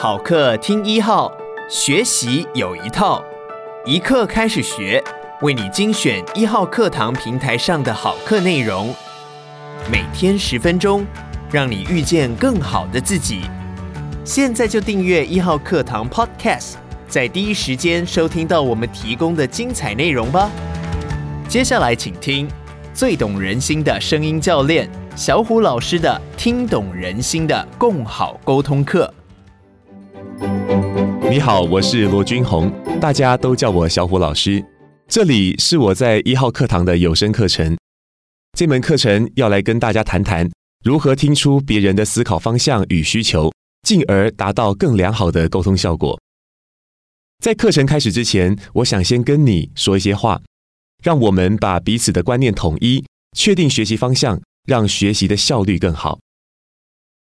[0.00, 1.28] 好课听一号，
[1.68, 3.20] 学习有一套，
[3.84, 5.02] 一课开始学，
[5.40, 8.94] 为你精选一号课堂平台上的好课内容，
[9.90, 11.04] 每天十分钟，
[11.50, 13.40] 让你遇见更好的自己。
[14.24, 16.74] 现在就订阅一号课堂 Podcast，
[17.08, 20.48] 在第一时间收听到我们提供的精彩内容吧。
[21.48, 22.48] 接下来请听
[22.94, 24.88] 最懂人心的声音教练。
[25.16, 29.12] 小虎老师的听懂人心的共好沟通课。
[31.30, 34.64] 你好，我是罗君红，大家都叫我小虎老师。
[35.06, 37.76] 这里是我在一号课堂的有声课程。
[38.56, 40.48] 这门课程要来跟大家谈谈
[40.82, 43.52] 如何听出别人的思考方向与需求，
[43.82, 46.18] 进而达到更良好的沟通效果。
[47.40, 50.40] 在课程开始之前，我想先跟你说一些话，
[51.02, 53.04] 让我们把彼此的观念统一，
[53.36, 54.40] 确定学习方向。
[54.64, 56.18] 让学习的效率更好。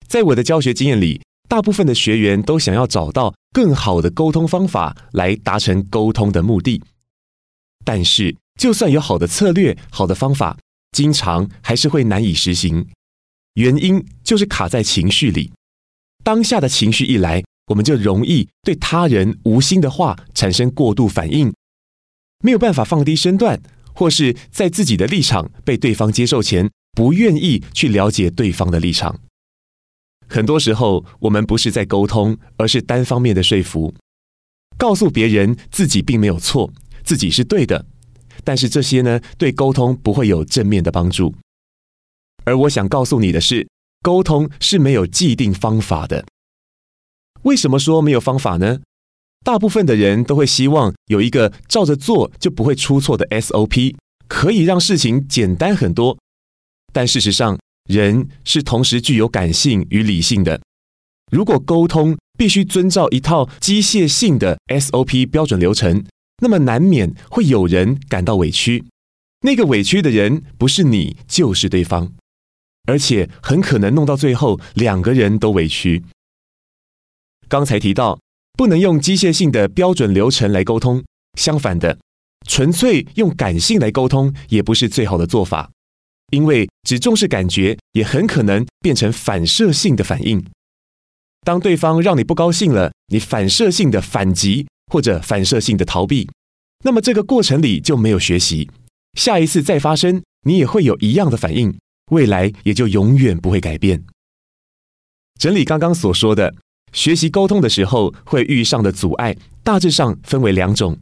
[0.07, 1.21] 在我的教学经验里，
[1.52, 6.82] 大部分的学员都想要找到更好的沟通方法来达成沟通的目的。
[7.85, 10.57] 但是，就算有好的策略、好的方法，
[10.93, 12.88] 经常还是会难以实行。
[13.57, 15.52] 原因就是卡在情绪里。
[16.24, 21.52] 当下的情绪一来，我们就容易对他人无心的话产生过度反应，
[22.43, 23.60] 没有办法放低身段，
[23.93, 26.71] 或是在自己的立场被对方接受前。
[26.93, 29.21] 不愿意去了解对方的立场，
[30.33, 33.93] 很多时候我们不是在沟通，而是单方面的说服，
[34.79, 36.73] 告诉别人自己并没有错，
[37.05, 37.85] 自己是对的。
[38.43, 41.35] 但是这些呢，对沟通不会有正面的帮助。
[42.45, 43.69] 而我想告诉你的是，
[44.01, 46.24] 沟通是没有既定方法的。
[47.43, 48.80] 为什么说没有方法呢？
[49.45, 53.95] 大部分的人都会希望有一个照着做就不会出错的 SOP，
[54.27, 56.17] 可以让事情简单很多。
[56.93, 60.61] 但事实上，人是同时具有感性与理性的。
[61.30, 66.05] 如果沟通必须遵照一套机械性的 SOP 标准流程，
[66.43, 68.84] 那么难免会有人感到委屈。
[69.41, 72.12] 那个委屈的人不是你，就是对方，
[72.87, 76.05] 而且很可能弄到最后两个人都委屈。
[77.49, 78.21] 刚才提到，
[78.56, 81.03] 不能用机械性的标准流程来沟通，
[81.39, 81.99] 相反的，
[82.47, 85.71] 纯粹用感性来沟通也不是最好的做法。
[86.32, 90.44] 因为只重视感觉，也很可能变成反射性的反应。
[91.44, 96.31] 当对方让你不高兴了，你反射性的反击或者反射性的逃避，
[96.84, 98.70] 那么这个过程里就没有学习。
[99.19, 101.78] 下一次再发生，你也会有一样的反应，
[102.10, 104.04] 未来也就永远不会改变。
[105.38, 106.54] 整理刚刚所说的，
[106.94, 110.99] 学习沟通的时候会遇上的阻碍，大致上分为两种：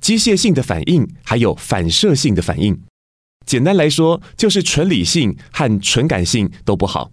[0.00, 2.80] 机械性的反应，还有反射性的反应。
[3.46, 7.12] 简单来说，就是纯理性和纯感性都不好。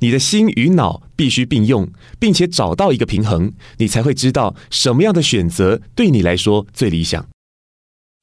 [0.00, 7.28] 你的心与脑必须并用，并且找到一个平衡，你才会知道什么样的选择对你来说最理想。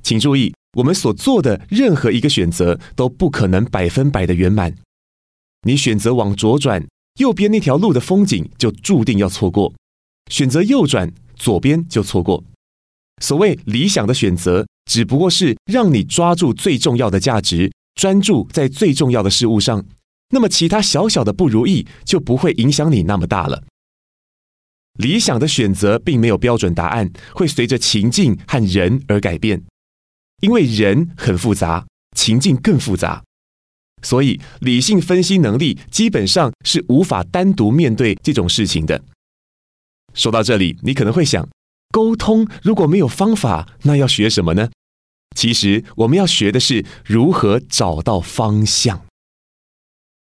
[0.03, 4.75] 请注意，我们所做的任何一个选择都不可能百分百的圆满。
[5.61, 6.85] 你选择往左转，
[7.19, 9.73] 右边那条路的风景就注定要错过；
[10.29, 12.43] 选择右转，左边就错过。
[13.21, 19.85] 所谓理想的选择，只不过是让你抓住最重要的价值，专注在最重要的事物上，
[20.31, 23.63] 那么其他小小的不如意就不会影响你那么大了。
[24.93, 29.63] 理想的选择并没有标准答案，会随着情境和人而改变，
[30.41, 31.85] 因为人很复杂，
[32.17, 33.23] 情境更复杂，
[34.01, 38.99] 所以理性分析能力基本上是无法单独面对这种事情的。
[40.15, 41.47] 说到这里，你可能会想，
[41.91, 44.67] 沟通如果没有方法，那要学什么呢？
[45.35, 49.05] 其实我们要学的是如何找到方向。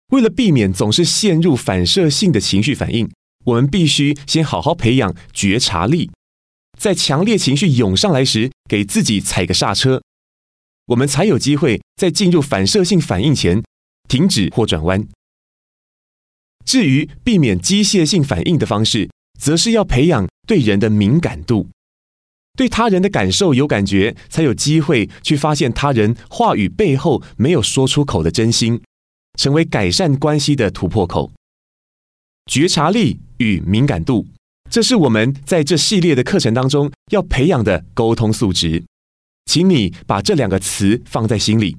[0.09, 3.09] 为了避免总是陷入反射性的情绪反应，
[3.45, 6.09] 我们必须先好好培养觉察力，
[6.79, 10.01] 在强烈情绪涌上来时，给自己踩个刹车，
[10.87, 13.61] 我们才有机会在进入反射性反应前
[14.07, 15.07] 停止或转弯。
[16.65, 19.09] 至于避免机械性反应的方式，
[19.39, 21.69] 则是要培养对人的敏感度。
[22.57, 28.81] 对他人的感受有感觉，才有机会去发现他人话语背后没有说出口的真心，
[29.39, 31.31] 成为改善关系的突破口。
[32.51, 34.25] 觉察力与敏感度，
[34.71, 38.83] 这是我们在这系列的课程当中要培养的沟通素质。
[39.45, 41.77] 请你把这两个词放在心里，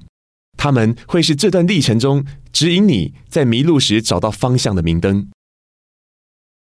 [0.57, 5.29] 他们会是这段历程中指引你在迷路时找到方向的明灯。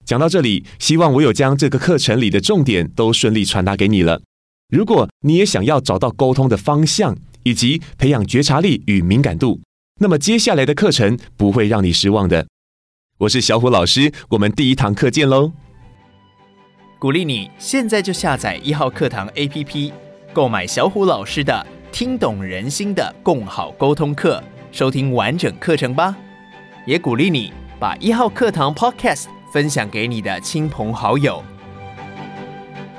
[0.07, 4.21] 讲到这里，希望我有将这个课程里的重点都顺利传达给你了。
[4.69, 9.59] 如果你也想要找到沟通的方向，以及培养觉察力与敏感度，
[9.99, 12.47] 那么接下来的课程不会让你失望的。
[13.17, 15.51] 我是小虎老师，我们第一堂课见喽！
[16.99, 19.91] 鼓励你现在就下载一号课堂 APP，
[20.31, 24.41] 购买小虎老师的《听懂人心的共好沟通课》，
[24.77, 26.15] 收听完整课程吧。
[26.85, 29.25] 也鼓励你把一号课堂 Podcast
[29.57, 31.43] 分享给你的亲朋好友。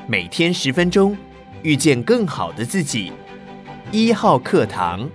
[0.09, 1.17] 每天十分钟，
[1.63, 3.13] 遇见更好的自己。
[3.93, 5.09] 一号课堂。